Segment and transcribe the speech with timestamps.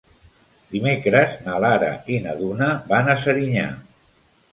[0.75, 3.67] Dimecres na Lara i na Duna van a Serinyà.